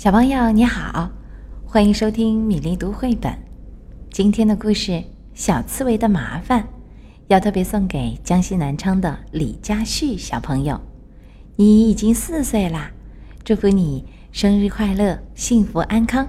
[0.00, 1.10] 小朋友你好，
[1.66, 3.30] 欢迎收听米粒读绘本。
[4.10, 4.92] 今天的故事
[5.34, 6.62] 《小刺猬的麻烦》
[7.26, 10.80] 要特别送给江西南昌的李佳旭小朋友。
[11.56, 12.90] 你已经四岁啦，
[13.44, 14.02] 祝福你
[14.32, 16.26] 生日快乐，幸福安康。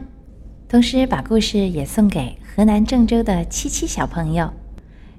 [0.67, 4.51] 同时把故事也送给河南郑州的七七小朋友，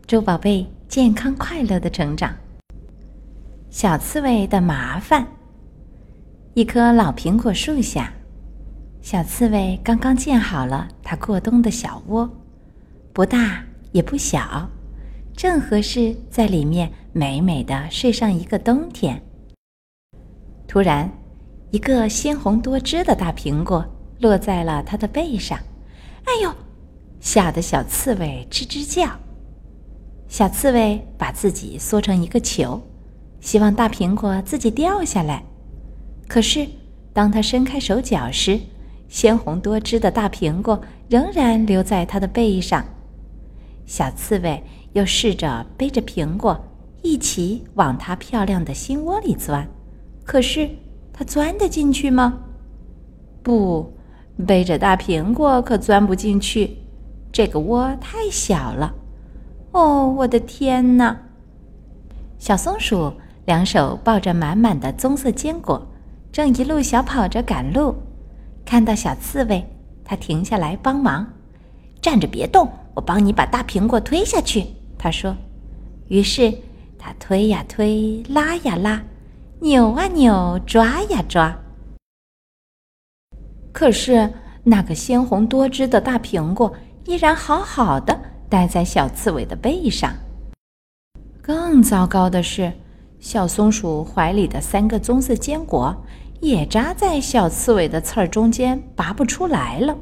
[0.07, 2.31] 祝宝贝健康快乐的成长。
[3.71, 5.27] 小刺猬的麻烦。
[6.53, 8.13] 一棵老苹果树下。
[9.03, 12.31] 小刺猬刚刚建好了它过冬的小窝，
[13.13, 13.61] 不大
[13.91, 14.71] 也不小，
[15.37, 19.21] 正合适在里面美美的睡上一个冬天。
[20.69, 21.11] 突然，
[21.73, 23.85] 一个鲜红多汁的大苹果
[24.21, 25.59] 落在了它的背上，
[26.25, 26.55] 哎呦！
[27.19, 29.11] 吓得小刺猬吱吱叫。
[30.29, 32.81] 小刺猬把自己缩成一个球，
[33.41, 35.43] 希望大苹果自己掉下来。
[36.29, 36.67] 可是，
[37.13, 38.59] 当它伸开手脚时，
[39.13, 42.83] 鲜红多汁的大苹果仍然留在它的背上，
[43.85, 46.59] 小刺猬又试着背着苹果
[47.03, 49.69] 一起往它漂亮的心窝里钻，
[50.25, 50.67] 可是
[51.13, 52.39] 它钻得进去吗？
[53.43, 53.93] 不，
[54.47, 56.79] 背着大苹果可钻不进去，
[57.31, 58.95] 这个窝太小了。
[59.73, 61.15] 哦，我的天哪！
[62.39, 63.13] 小松鼠
[63.45, 65.87] 两手抱着满满的棕色坚果，
[66.33, 67.95] 正一路小跑着赶路。
[68.65, 69.65] 看到小刺猬，
[70.05, 71.27] 它停下来帮忙，
[72.01, 74.67] 站着别动，我帮你把大苹果推下去。
[74.99, 75.37] 他说。
[76.09, 76.53] 于是
[76.99, 79.03] 他推呀推，拉呀拉，
[79.61, 81.57] 扭啊扭，抓呀抓。
[83.73, 84.31] 可是
[84.63, 86.71] 那个鲜红多汁的大苹果
[87.07, 90.13] 依然好好的待在小刺猬的背上。
[91.41, 92.71] 更糟糕的是，
[93.19, 95.97] 小松鼠怀里的三个棕色坚果。
[96.43, 99.97] 也扎在小刺猬的刺儿中间，拔不出来了。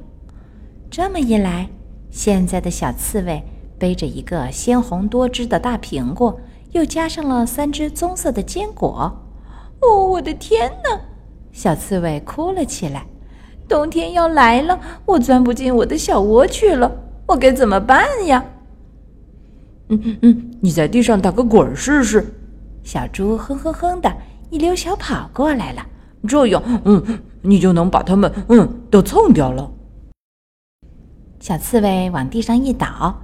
[0.90, 1.68] 这么一来，
[2.10, 3.44] 现在的小刺猬
[3.78, 6.40] 背着一个鲜红多汁的大苹果，
[6.72, 9.14] 又加上了三只棕色的坚果。
[9.82, 10.98] 哦，我的天哪！
[11.52, 13.04] 小刺猬哭了起来。
[13.68, 16.90] 冬天要来了，我钻不进我的小窝去了，
[17.26, 18.42] 我该怎么办呀？
[19.88, 22.34] 嗯嗯嗯，你在地上打个滚试试。
[22.82, 24.10] 小猪哼哼哼的
[24.48, 25.86] 一溜小跑过来了。
[26.28, 27.02] 这样，嗯，
[27.42, 29.70] 你就能把它们，嗯，都蹭掉了。
[31.40, 33.18] 小刺猬往地上一倒，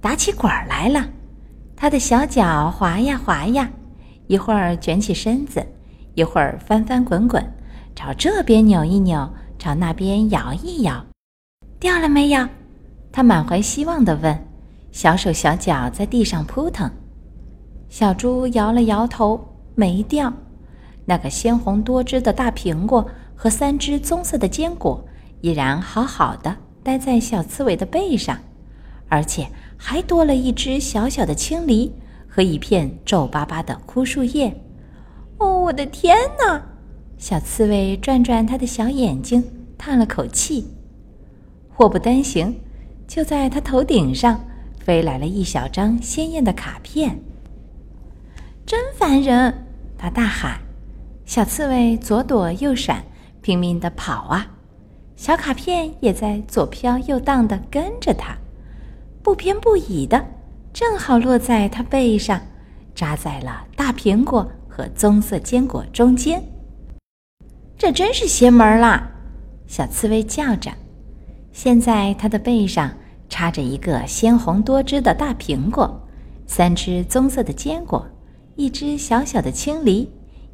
[0.00, 1.08] 打起滚来了。
[1.74, 3.70] 它的小脚滑呀滑呀，
[4.26, 5.66] 一会儿卷起身子，
[6.14, 7.42] 一会儿翻翻滚滚，
[7.94, 11.04] 朝这边扭一扭，朝那边摇一摇。
[11.80, 12.46] 掉了没有？
[13.10, 14.46] 它满怀希望地问。
[14.92, 16.90] 小手小脚在地上扑腾。
[17.88, 19.40] 小猪摇了摇头，
[19.74, 20.30] 没掉。
[21.12, 23.06] 那个鲜红多汁的大苹果
[23.36, 25.06] 和三只棕色的坚果
[25.42, 28.38] 依然好好的待在小刺猬的背上，
[29.10, 29.46] 而且
[29.76, 31.92] 还多了一只小小的青梨
[32.26, 34.58] 和一片皱巴巴的枯树叶。
[35.36, 36.62] 哦，我的天哪！
[37.18, 39.44] 小刺猬转转它的小眼睛，
[39.76, 40.66] 叹了口气。
[41.68, 42.58] 祸不单行，
[43.06, 44.42] 就在它头顶上
[44.80, 47.20] 飞来了一小张鲜艳的卡片。
[48.64, 49.66] 真烦人！
[49.98, 50.61] 它大喊。
[51.32, 53.02] 小刺猬左躲右闪，
[53.40, 54.46] 拼命地跑啊！
[55.16, 58.36] 小卡片也在左飘右荡地跟着它，
[59.22, 60.22] 不偏不倚的，
[60.74, 62.38] 正好落在它背上，
[62.94, 66.44] 扎在了大苹果和棕色坚果中间。
[67.78, 69.10] 这真是邪门啦！
[69.66, 70.70] 小刺猬叫着。
[71.50, 72.92] 现在它的背上
[73.30, 75.98] 插着一个鲜红多汁的大苹果，
[76.46, 78.06] 三只棕色的坚果，
[78.54, 80.06] 一只小小的青梨。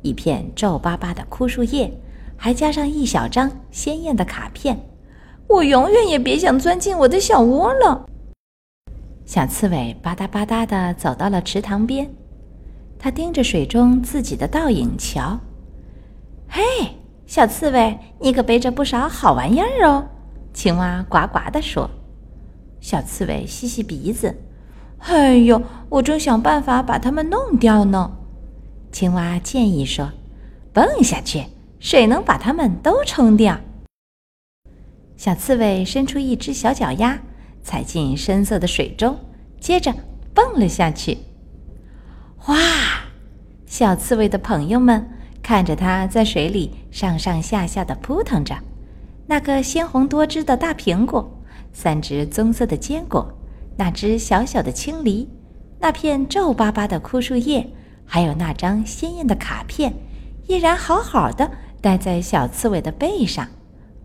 [0.03, 1.93] 一片皱巴巴的枯树叶，
[2.37, 4.79] 还加上一小张鲜艳的卡片。
[5.49, 8.07] 我永远也别想钻进我的小窝了。
[9.25, 12.11] 小刺猬吧嗒吧嗒地走到了池塘边，
[12.99, 15.39] 它盯着水中自己的倒影瞧。
[16.49, 16.63] 嘿，
[17.27, 20.07] 小刺猬，你可背着不少好玩意儿哦！
[20.53, 21.91] 青蛙呱呱地说。
[22.81, 24.35] 小刺猬吸吸鼻子，
[24.99, 28.18] 哎呦，我正想办法把它们弄掉呢。
[28.90, 30.11] 青蛙建议说
[30.73, 31.44] ：“蹦下去，
[31.79, 33.58] 水能把它们都冲掉。”
[35.17, 37.20] 小刺猬伸出一只小脚丫，
[37.62, 39.19] 踩进深色的水中，
[39.61, 39.94] 接着
[40.32, 41.19] 蹦了下去。
[42.46, 42.56] 哇！
[43.67, 45.06] 小刺猬的朋友们
[45.43, 48.56] 看着它在水里上上下下的扑腾着，
[49.26, 51.31] 那个鲜红多汁的大苹果，
[51.73, 53.31] 三只棕色的坚果，
[53.76, 55.29] 那只小小的青梨，
[55.79, 57.69] 那片皱巴巴的枯树叶。
[58.10, 59.93] 还有那张鲜艳的卡片，
[60.46, 61.50] 依然好好的
[61.82, 63.46] 待在小刺猬的背上，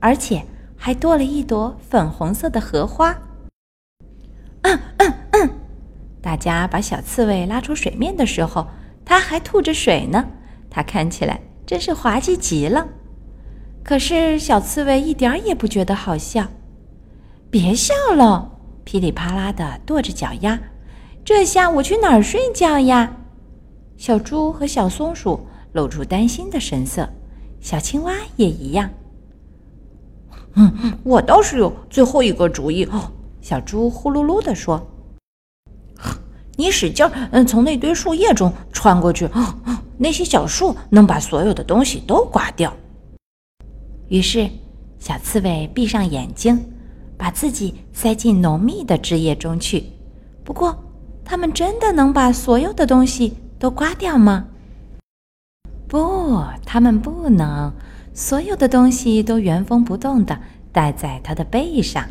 [0.01, 0.45] 而且
[0.75, 3.17] 还多了一朵粉红色的荷花。
[4.63, 5.49] 嗯嗯嗯，
[6.21, 8.67] 大家把小刺猬拉出水面的时候，
[9.05, 10.25] 它还吐着水呢。
[10.69, 12.85] 它看起来真是滑稽极了。
[13.83, 16.47] 可是小刺猬一点也不觉得好笑。
[17.49, 20.59] 别笑了，噼里啪啦的跺着脚丫。
[21.23, 23.15] 这下我去哪儿睡觉呀？
[23.97, 25.39] 小猪和小松鼠
[25.73, 27.07] 露出担心的神色，
[27.61, 28.89] 小青蛙也一样。
[30.55, 30.71] 嗯，
[31.03, 33.11] 我倒是有最后一个主意哦。
[33.41, 34.85] 小猪呼噜噜地说
[36.55, 39.27] ：“你使劲，嗯，从那堆树叶中穿过去。
[39.97, 42.73] 那些小树能把所有的东西都刮掉。”
[44.09, 44.49] 于是，
[44.99, 46.63] 小刺猬闭上眼睛，
[47.17, 49.85] 把自己塞进浓密的枝叶中去。
[50.43, 50.77] 不过，
[51.25, 54.45] 它们真的能把所有的东西都刮掉吗？
[55.87, 57.73] 不，它们不能。
[58.13, 60.37] 所有的东西都原封不动地
[60.73, 62.05] 戴在它的背上，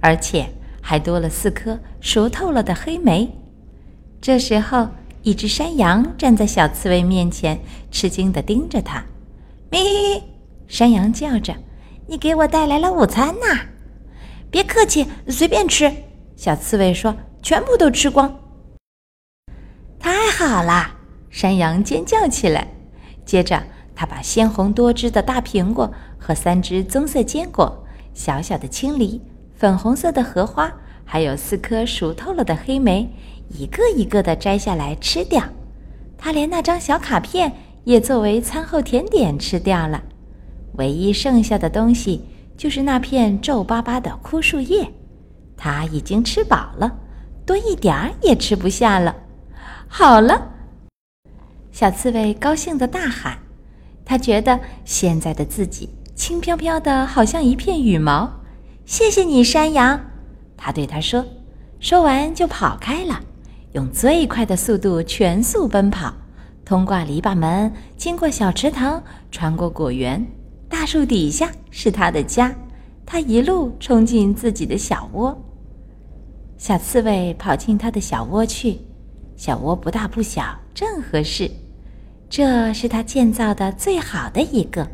[0.00, 0.48] 而且
[0.80, 3.30] 还多了四颗熟透了的黑莓。
[4.18, 4.88] 这时候，
[5.22, 9.04] 一只山羊站在小刺猬面前，吃惊地盯着它。
[9.70, 9.78] 咪！
[10.68, 11.54] 山羊叫着
[12.08, 13.60] ：“你给我带来了午餐呐！”
[14.50, 15.92] 别客气，随便吃。
[16.34, 17.14] 小刺猬说
[17.44, 18.34] ：“全部都吃光。”
[19.98, 20.94] 太好了！
[21.30, 22.68] 山羊尖叫起来，
[23.24, 23.62] 接着。
[24.00, 27.84] 他把鲜红多汁的大苹果和三只棕色坚果、
[28.14, 29.20] 小小的青梨、
[29.56, 30.72] 粉红色的荷花，
[31.04, 33.12] 还有四颗熟透了的黑莓，
[33.48, 35.42] 一个一个的摘下来吃掉。
[36.16, 37.52] 他连那张小卡片
[37.82, 40.00] 也作为餐后甜点吃掉了。
[40.74, 42.24] 唯一剩下的东西
[42.56, 44.88] 就是那片皱巴巴的枯树叶。
[45.56, 46.96] 他已经吃饱了，
[47.44, 49.16] 多一点儿也吃不下了。
[49.88, 50.52] 好了，
[51.72, 53.38] 小刺猬高兴地大喊。
[54.04, 58.30] 他觉得现在的自己轻飘飘的，好像一片羽毛。
[58.84, 60.00] 谢谢你，山羊，
[60.56, 61.24] 他对他说。
[61.80, 63.20] 说完就跑开了，
[63.72, 66.12] 用最快的速度全速奔跑，
[66.64, 70.26] 通过篱笆门，经过小池塘，穿过果园，
[70.68, 72.54] 大树底下是他的家。
[73.06, 75.36] 他一路冲进自己的小窝。
[76.56, 78.80] 小刺猬跑进他的小窝去，
[79.38, 81.48] 小窝不大不小，正合适。
[82.28, 84.86] 这是他建造的最好的一个。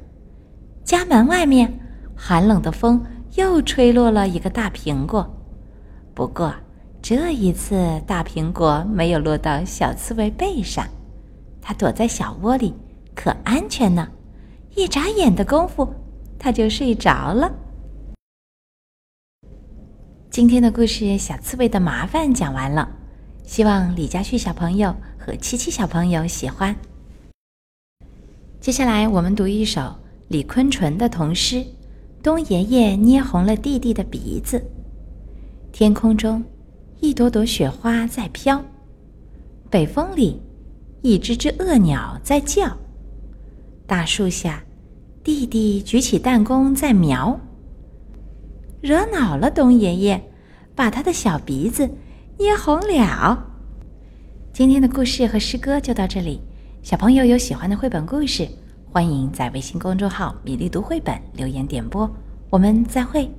[0.84, 1.72] 家门外面，
[2.14, 3.02] 寒冷的风
[3.36, 5.26] 又吹落了一个大苹果。
[6.12, 6.54] 不过
[7.00, 7.74] 这一次，
[8.06, 10.86] 大苹果没有落到小刺猬背上，
[11.62, 12.74] 它躲在小窝里，
[13.14, 14.06] 可安全呢。
[14.74, 15.88] 一眨眼的功夫，
[16.38, 17.50] 它就睡着了。
[20.28, 22.86] 今天的故事《小刺猬的麻烦》讲完了，
[23.44, 26.74] 希望李佳旭小朋友和七七小朋友喜欢。
[28.58, 29.94] 接下来，我们读一首
[30.28, 31.56] 李坤纯的童诗
[32.22, 34.58] 《冬爷爷捏红了弟弟的鼻子》。
[35.72, 36.42] 天空中，
[37.00, 38.58] 一朵朵雪花在飘；
[39.70, 40.40] 北风里，
[41.02, 42.74] 一只只恶鸟在叫。
[43.86, 44.64] 大树下，
[45.22, 47.38] 弟弟举起弹弓在瞄。
[48.80, 50.30] 惹恼了冬爷爷，
[50.74, 51.90] 把他的小鼻子
[52.36, 53.46] 捏红了。
[54.52, 56.40] 今天的故事和诗歌就到这里。
[56.82, 58.48] 小朋友有喜欢的绘本故事，
[58.90, 62.10] 欢迎在微信公众号“米粒读绘本”留言点播。
[62.50, 63.30] 我们再会。